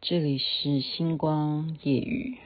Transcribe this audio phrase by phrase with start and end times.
[0.00, 2.38] 这里是星光夜语。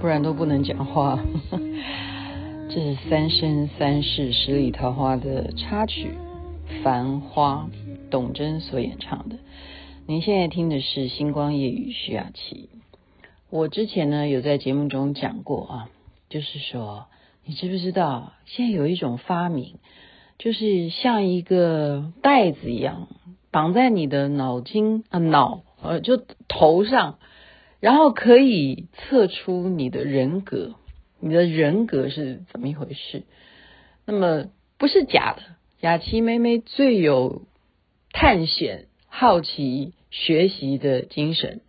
[0.00, 1.18] 不然都不能讲话。
[2.68, 6.10] 这是《三生三世十里桃花》的插曲，
[6.82, 7.68] 《繁花》，
[8.10, 9.36] 董贞所演唱的。
[10.06, 12.68] 您现在听的是《星光夜雨》徐雅琪。
[13.48, 15.88] 我之前呢有在节目中讲过啊，
[16.28, 17.06] 就是说，
[17.44, 19.76] 你知不知道现在有一种发明，
[20.38, 23.08] 就是像一个带子一样
[23.50, 27.18] 绑在你的脑筋啊脑呃就头上。
[27.86, 30.74] 然后可以测出你的人格，
[31.20, 33.22] 你的人格是怎么一回事？
[34.04, 35.42] 那么不是假的，
[35.82, 37.42] 雅琪妹妹最有
[38.10, 41.60] 探险、好奇、学习的精神。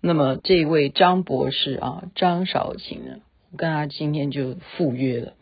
[0.00, 3.18] 那么这位张博士啊，张少晴呢，
[3.52, 5.34] 我跟他今天就赴约了。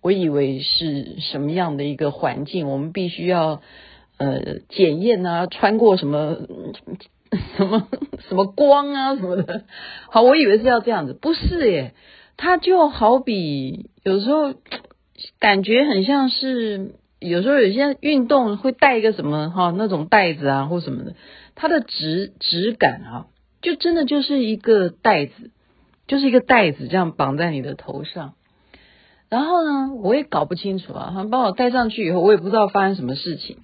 [0.00, 3.62] 我以为是什么样的一个环境，我们必须要
[4.16, 6.36] 呃检验啊，穿过什么？
[7.56, 7.88] 什么
[8.28, 9.64] 什么光啊什么的，
[10.10, 11.94] 好，我以为是要这样子，不是耶，
[12.36, 14.54] 它就好比有时候
[15.38, 21.14] 感觉很像是，有时候有些运动会带一个什么哈那种袋子啊或什么的，
[21.54, 23.26] 它的质质感啊，
[23.60, 25.50] 就真的就是一个袋子，
[26.06, 28.34] 就是一个袋子这样绑在你的头上，
[29.28, 33.58] 然后呢，我也搞不清楚啊，他们帮我戴上去以后，我也不知道发生什么事情。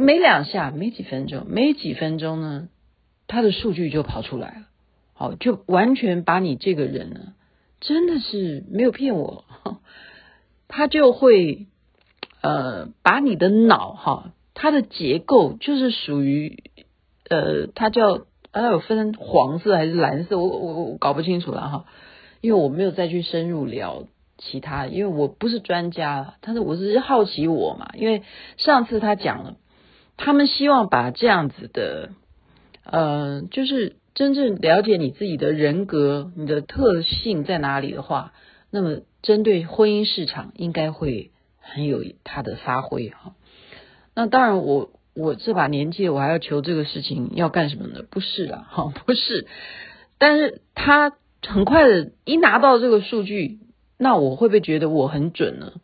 [0.00, 2.68] 没两下，没几分钟，没几分钟呢，
[3.26, 4.66] 他的数据就跑出来了，
[5.14, 7.34] 好，就完全把你这个人呢，
[7.80, 9.44] 真的是没有骗我，
[10.68, 11.66] 他就会
[12.42, 16.62] 呃把你的脑哈，它的结构就是属于
[17.28, 21.84] 呃，它叫它有分黄色还是蓝色，我我我搞不清楚了哈，
[22.40, 24.04] 因为我没有再去深入聊
[24.38, 28.22] 其他，因为我不是专家，但是我是好奇我嘛，因为
[28.56, 29.56] 上次他讲了。
[30.16, 32.10] 他们希望把这样子的，
[32.84, 38.32] 呃，就是真正了解你自己的人格、你的特性在哪里的话，
[38.70, 43.34] 那么针对婚姻市场应该会很有它的发挥哈。
[44.14, 48.00] 那当然我，我这把年纪，我还要求这个事情要干什么呢？
[48.08, 49.46] 不是啦，哈， 不是。
[50.18, 51.12] 但是他
[51.46, 53.58] 很快的一拿到这个数据，
[53.98, 55.74] 那我会不会觉得我很准呢？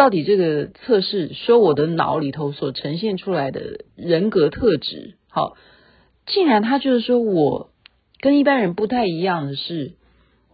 [0.00, 5.58] 到底这个测试说我的脑里头所呈现出来的人格特质，好，
[6.24, 7.68] 竟然他就是说我
[8.18, 9.92] 跟一般人不太一样的是，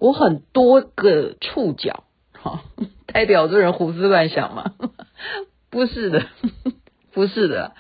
[0.01, 2.03] 我很多个触角，
[2.33, 2.65] 好，
[3.07, 4.73] 代表这人胡思乱想吗？
[5.71, 6.27] 不是的，
[7.15, 7.75] 不是的，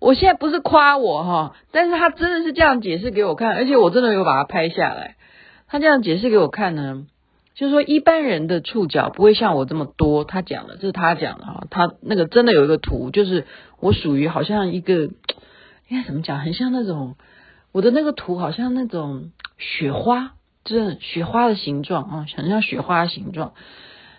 [0.00, 5.14] 我现在不是夸我哈，但是他真的是这样解释给我看，而且我真的有把它拍下来，
[5.68, 7.06] 他这样解释给我看呢。
[7.54, 10.24] 就是说，一般人的触角不会像我这么多。
[10.24, 11.66] 他讲的，这是他讲的哈。
[11.70, 13.46] 他那个真的有一个图，就是
[13.78, 15.04] 我属于好像一个，
[15.88, 16.40] 应该怎么讲？
[16.40, 17.16] 很像那种
[17.70, 23.54] 我的那个图，好像那种雪花，就是雪花的形状啊，很像雪花的形状。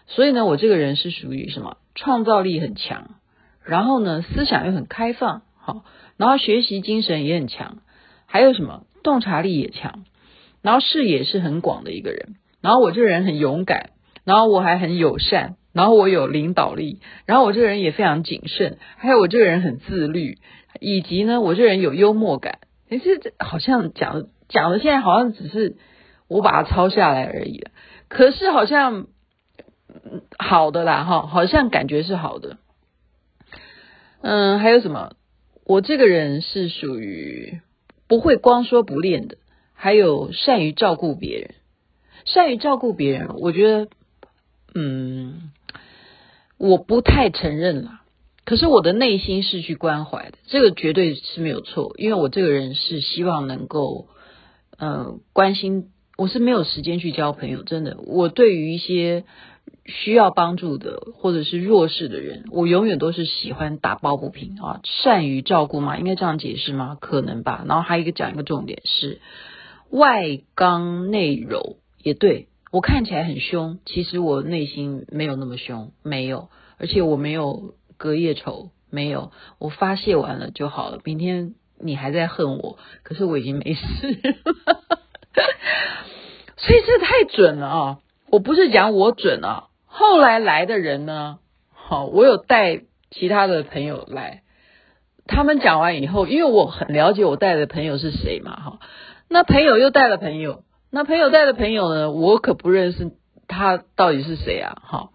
[0.08, 1.78] 所以呢，我这个人是属于什么？
[1.94, 3.16] 创造力很强，
[3.64, 5.84] 然后呢，思想又很开放，好，
[6.18, 7.80] 然后学习精神也很强，
[8.28, 8.84] 还有什么？
[9.04, 10.06] 洞察力也强，
[10.62, 12.36] 然后视野是很广的一个人。
[12.66, 13.92] 然后我这个人很勇敢，
[14.24, 20.40] 然后我还很友善，然后我有领导力，然后我这个人也非常谨慎，还有我这个人很自律，
[20.80, 22.58] 以及呢，我这个人有幽默感。
[22.90, 25.76] 可是这好像讲讲的现在好像只是
[26.28, 27.68] 我把它抄下来而已，
[28.08, 29.06] 可是好像
[30.40, 32.58] 好的啦哈，好像感觉是好的。
[34.24, 35.12] 嗯，还有什么？
[35.68, 37.62] 我这个人是属于
[38.08, 39.38] 不会光说不练的，
[39.76, 41.52] 还有善于照顾别人。
[42.26, 43.88] 善于照顾别人，我觉得，
[44.74, 45.52] 嗯，
[46.58, 48.02] 我不太承认啦。
[48.44, 51.94] 可是我的内心是去关怀的，这个绝对是没有错。
[51.98, 54.08] 因为我这个人是希望能够，
[54.78, 55.92] 呃，关心。
[56.18, 57.98] 我是没有时间去交朋友，真的。
[58.06, 59.26] 我对于一些
[59.86, 64.80] 需要帮助的或者是弱势的人，我永远都是喜欢打抱不平啊。
[64.84, 66.98] 善于照顾嘛，应该这样解释吗？
[67.02, 67.66] 可能吧。
[67.68, 69.20] 然后还有一个讲一个重点是
[69.90, 71.78] 外刚内柔。
[72.06, 81.00] 也对，我看起来很凶，其实我内心没有那么凶，没有，而且我没有隔夜仇，没有，我发泄完了就好了。
[81.04, 84.82] 明天你还在恨我，可是我已经没事了，
[86.58, 88.00] 所以这太准了啊！
[88.30, 91.40] 我不是讲我准啊，后来来的人呢，
[91.74, 94.44] 好，我有带其他的朋友来，
[95.26, 98.80] 他们讲完以后，因为我很了解我带的朋友是谁嘛，哈。
[99.28, 100.65] 那朋友又带了朋友，
[100.96, 102.10] 那朋友带的朋友呢？
[102.10, 103.12] 我可不认识
[103.50, 104.78] 他到底是谁啊？
[104.82, 105.10] 哈，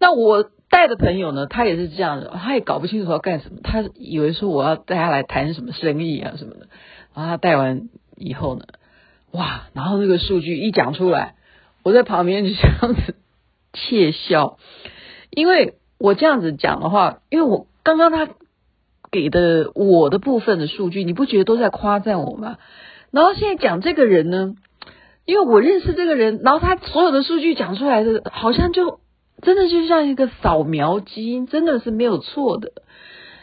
[0.00, 1.46] 那我带的朋友呢？
[1.46, 3.60] 他也是这样的，他也搞不清楚要干什么。
[3.62, 6.66] 他以为说我要带他来谈什么生意啊什么的。
[7.14, 8.64] 然后他带完以后呢，
[9.30, 9.68] 哇！
[9.74, 11.36] 然后那个数据一讲出来，
[11.84, 13.14] 我在旁边就这样子
[13.74, 14.58] 窃笑，
[15.30, 18.28] 因为我这样子讲的话，因为我刚刚他
[19.12, 22.58] 给的我的部分的数据，你不觉得都在夸赞我吗？
[23.12, 24.56] 然后现在讲这个人呢，
[25.26, 29.00] 因为我认识这个人，然后他所有的数据讲出来的，好像就
[29.42, 32.72] 真的就像一个扫描基因，真的是没有错的。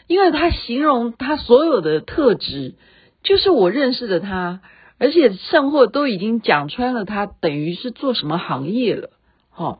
[0.06, 2.74] 因为他形容他所有的特质，
[3.22, 4.60] 就是我认识的他，
[4.98, 9.10] 而且上货都已经讲穿了，他等于是做什么行业了，
[9.54, 9.78] 哦，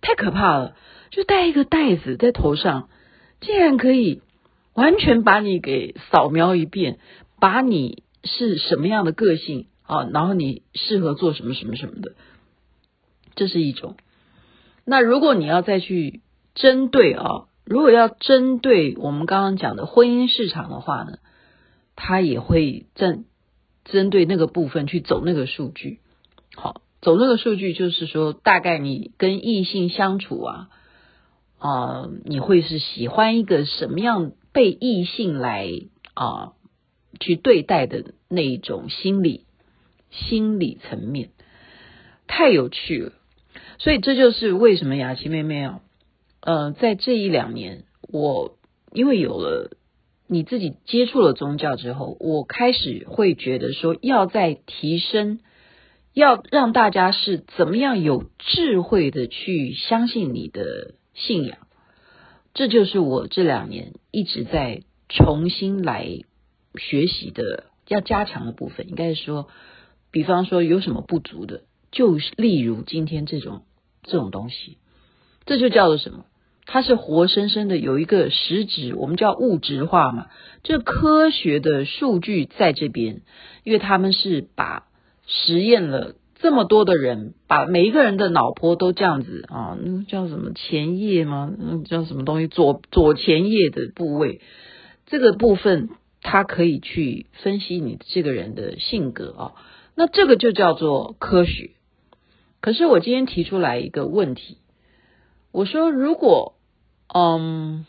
[0.00, 0.76] 太可怕了！
[1.10, 2.88] 就带一个袋子在头上，
[3.40, 4.20] 竟然可以
[4.74, 6.98] 完全把你给扫描一遍，
[7.40, 8.02] 把你。
[8.28, 10.04] 是什么样的个性啊？
[10.12, 12.12] 然后你适合做什么什么什么的，
[13.34, 13.96] 这是一种。
[14.84, 16.20] 那如果你要再去
[16.54, 21.18] 针对啊，如果要针对我们刚刚讲的婚姻市场的话呢，
[21.96, 23.24] 他也会针
[23.84, 26.00] 针对那个部分去走那个数据。
[26.54, 30.68] 好，走那个数据就是说，大概你跟异性相处啊，
[31.58, 35.70] 啊，你会是喜欢一个什么样被异性来
[36.14, 36.52] 啊？
[37.18, 39.45] 去对待的那一种心理
[40.16, 41.30] 心理层面，
[42.26, 43.12] 太有趣了。
[43.78, 45.80] 所以这就是为什么雅琪妹妹啊，
[46.40, 48.58] 呃，在这一两年，我
[48.92, 49.76] 因为有了
[50.26, 55.40] 你自己接触了宗教之后，我开始会觉得说，要在提升，
[56.12, 61.58] 要让大家是怎么样有智慧的去相信你的信仰。
[62.54, 66.22] 这就是我这两年一直在重新来。
[66.78, 69.48] 学习的要加强的部分，应该是说，
[70.10, 73.62] 比方说有什么不足的，就例如今天这种
[74.02, 74.78] 这种东西，
[75.44, 76.24] 这就叫做什么？
[76.64, 80.26] 它是活生生的有一个实质，我们叫物质化嘛。
[80.62, 83.22] 这科学的数据在这边，
[83.62, 84.88] 因为他们是把
[85.26, 91.52] 实验了这么多的人，把每一个人的脑波都这样子啊，那叫什么前叶吗？
[91.58, 92.48] 那叫什么东西？
[92.48, 94.40] 左左前叶的部位，
[95.06, 95.90] 这个部分。
[96.28, 99.52] 它可以去分析你这个人的性格啊，
[99.96, 101.70] 那这个就叫做科学。
[102.60, 104.58] 可是我今天提出来一个问题，
[105.50, 106.54] 我说如果，
[107.12, 107.86] 嗯，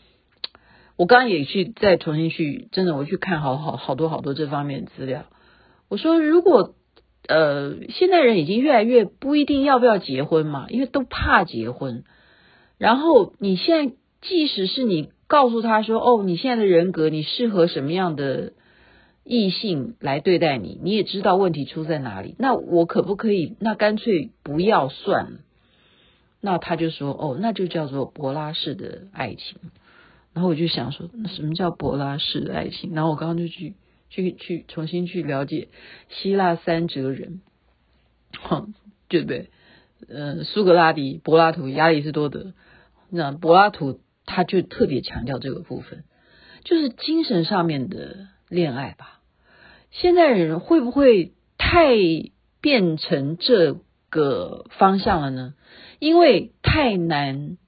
[0.96, 5.26] 我刚刚也去再重新去，真的我去看好好好多好多这方面的资料。
[5.88, 6.74] 我说如果，
[7.28, 12.02] 呃，现在人已经越来越不一定要不要结婚嘛，因为都怕结婚。
[12.78, 15.10] 然后你现在即使是你。
[15.30, 18.54] 告诉他说：“哦，你现在的人格，你适合什么样的
[19.28, 20.80] 异性来对待你？
[20.82, 22.34] 你也知道问题出在哪里。
[22.38, 23.56] 那我可不可以？
[23.60, 25.40] 那干脆不要算了。”
[26.40, 29.58] 那他就说：“哦，那就叫做柏拉式的爱情。”
[30.32, 33.74] 然后我就想说：“那什么叫柏拉式的爱情？”然后我刚刚就去
[34.08, 35.68] 去去重新去了解
[36.08, 37.42] 希腊三哲人，
[38.40, 38.72] 哼，
[39.08, 39.50] 对不对？
[40.08, 42.54] 嗯，苏格拉底、柏拉图、亚里士多德。
[43.10, 44.00] 那柏拉图。
[44.30, 46.04] 他就特别强调这个部分，
[46.62, 49.17] 就是精神上面的恋爱吧。
[49.90, 51.94] 现在人会不会太
[52.60, 53.76] 变成这
[54.10, 55.54] 个方向了呢？
[55.98, 57.58] 因为太难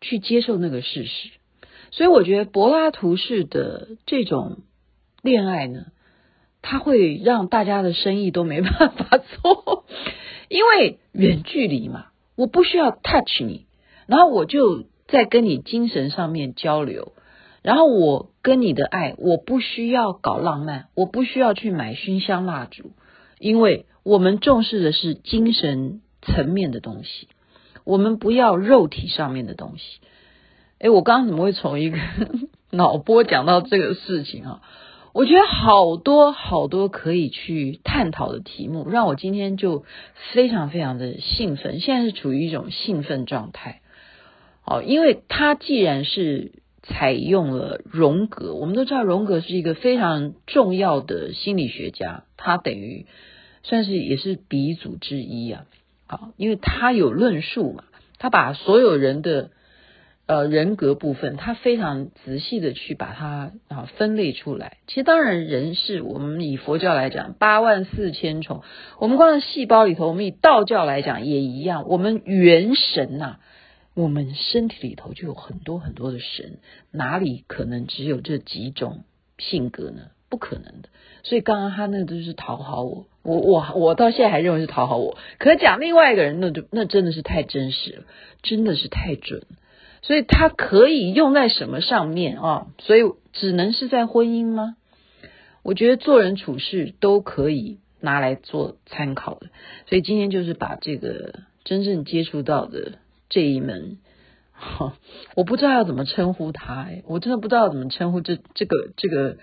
[0.00, 1.30] 去接受那个事实，
[1.90, 4.58] 所以我觉得柏拉图式的这种
[5.22, 5.86] 恋爱呢，
[6.62, 9.84] 它会让大家的生意都没办法做，
[10.48, 12.06] 因为远距离嘛，
[12.36, 13.66] 我不需要 touch 你，
[14.06, 14.86] 然后我就。
[15.10, 17.14] 在跟你精神上面交流，
[17.62, 22.92] 然后我跟你的爱，我不需要搞浪漫，我不需要去买熏香蜡烛，
[23.38, 27.28] 因为我们重视的是精神层面的东西，
[27.84, 30.00] 我们不要肉体上面的东西。
[30.78, 31.98] 诶，我刚刚怎么会从一个
[32.72, 34.62] 脑波讲到这个事情啊？
[35.12, 39.84] 我觉得好多好多可以去探讨的题目，让我今天就
[40.32, 43.82] 非常非常的兴奋，现在是处于一种兴奋状态。
[44.64, 46.52] 哦，因为他既然是
[46.82, 53.06] 采用了荣格，我们都知道荣格是一个非常重要的心理学家，他等于
[53.62, 55.64] 算是也是鼻祖之一啊。
[56.06, 57.84] 啊，因为他有论述嘛，
[58.18, 59.50] 他把所有人的
[60.26, 64.78] 呃人格部分，他非常仔细的去把它啊分类出来。
[64.86, 68.62] 其实当然人是我们以佛教来讲八万四千重，
[68.98, 73.40] 我们光细胞里头，我们以道教来讲也一样，我们元神呐、啊，
[73.98, 76.58] 我们身体里头就有很多很多的神，
[76.92, 79.02] 哪里可能只有这几种
[79.38, 80.02] 性格呢？
[80.28, 80.88] 不可能的。
[81.24, 83.06] 所以刚刚他那个都是讨好我。
[83.24, 88.04] 我我我到现在还认为是讨好我，可讲另外一个人，那就那真的是太真实了，
[88.40, 89.56] 真的是太准了。
[90.02, 92.68] 所以他可以用在什么上面啊？
[92.78, 93.00] 所以
[93.32, 94.76] 只能是在婚姻吗？
[95.64, 99.48] 我觉得做人处事都可以拿来做参考的。
[99.88, 102.92] 所以今天就是把这个真正接触到的
[103.28, 103.98] 这一门，
[105.34, 109.36] 我不知道要怎么称呼他，哎，我真的不知道怎么称呼这这个这个。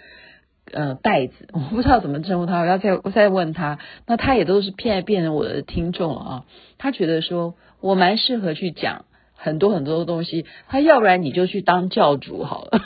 [0.74, 3.78] 呃，袋子，我不知道怎么称呼他，我要再我再问他。
[4.08, 6.46] 那他也都是骗变成我的听众了啊。
[6.80, 10.48] 他觉得说我蛮适合去讲很多很多的东西。
[10.68, 12.82] 他要不然你就去当教主好了。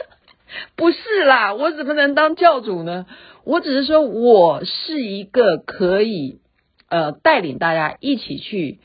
[0.76, 3.04] 不是啦，我怎么能当教主呢？
[3.44, 6.40] 我只是说我是一个可以
[6.88, 8.78] 呃带领大家一起去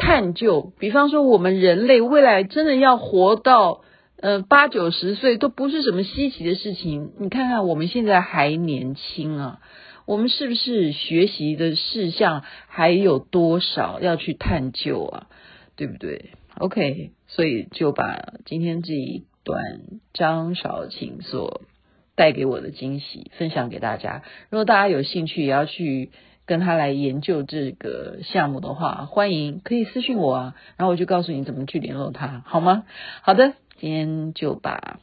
[0.00, 0.72] 探究。
[0.80, 3.82] 比方说，我们人类未来真的要活到。
[4.22, 7.12] 呃，八九十岁都不是什么稀奇的事情。
[7.18, 9.60] 你看看我们现在还年轻啊，
[10.04, 15.26] 我们是不是学习的事项还有多少要去探究啊？
[15.74, 19.62] 对不对？OK，所以就把今天这一段
[20.12, 21.62] 张韶琴所
[22.14, 24.22] 带给我的惊喜分享给大家。
[24.50, 26.10] 如果大家有兴趣也要去
[26.50, 32.86] 跟他来研究这个项目的话，欢迎可以私信我啊，然后我就告诉你怎么去联络他，好吗？
[33.22, 33.54] 好的。
[33.78, 34.98] 今天就把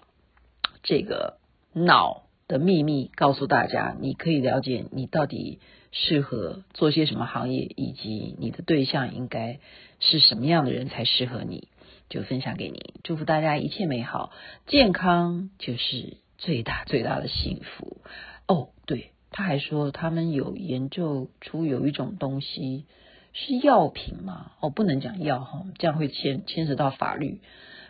[0.84, 1.38] 这个
[1.72, 5.62] 脑的秘密告诉大家，你可以了解你到底
[5.94, 9.62] 适合做些什么行业，以及你的对象应该
[10.02, 11.70] 是什么样的人才适合你，
[12.10, 12.96] 就分享给你。
[13.06, 14.34] 祝福大家一切美好，
[14.66, 18.02] 健康就是最大最大的幸福。
[18.50, 22.86] 哦，对，他还说他们有研究出有一种东西
[23.34, 24.52] 是药品嘛？
[24.60, 27.42] 哦，不能讲药哈，这样会牵牵扯到法律。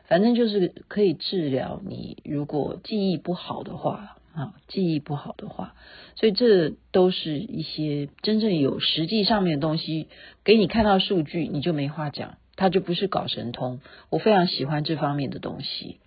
[0.06, 5.76] 反正就是可以治疗你，如果记忆不好的话啊，记忆不好的话，
[6.16, 10.08] 所以这都是一些真正有实际上面的东西，
[10.46, 13.82] 给你看到数据，你就没话讲，它就不是搞神通。
[14.10, 15.98] 我非常喜欢这方面的东西，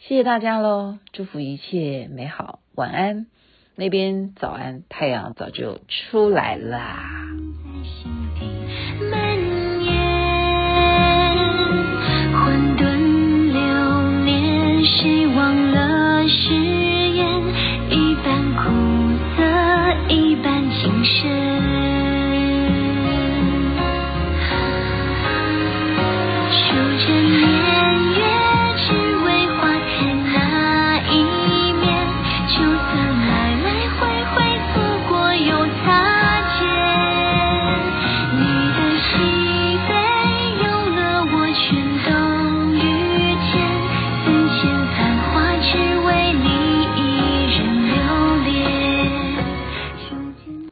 [0.00, 3.26] 谢谢大家喽，祝福一切美好，晚安，
[3.76, 7.12] 那边早安，太阳早就出来啦。
[14.88, 17.42] 谁忘了誓言？
[17.90, 18.70] 一半苦
[19.36, 19.42] 涩，
[20.08, 21.28] 一半情深。
[26.48, 27.25] 为你。